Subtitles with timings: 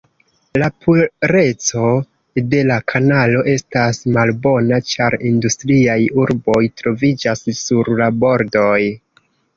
[0.59, 1.89] La pureco
[2.53, 8.77] de la kanalo estas malbona, ĉar industriaj urboj troviĝas sur la bordoj.